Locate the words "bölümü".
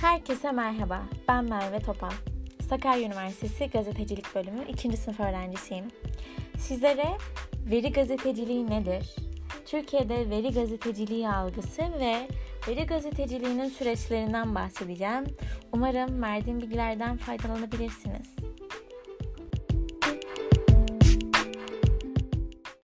4.34-4.64